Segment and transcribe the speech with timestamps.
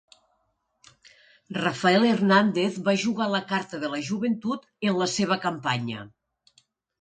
[1.57, 6.09] Rafael Hernández va jugar la carta de la joventut en la seva campanya.